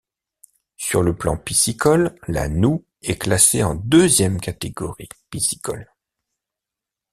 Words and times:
Sur 0.77 1.03
le 1.03 1.15
plan 1.15 1.37
piscicole, 1.37 2.17
la 2.27 2.49
Noue 2.49 2.83
est 3.03 3.19
classée 3.19 3.61
en 3.61 3.75
deuxième 3.75 4.41
catégorie 4.41 5.09
piscicole. 5.29 5.93